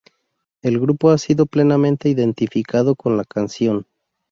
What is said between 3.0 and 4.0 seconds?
la canción.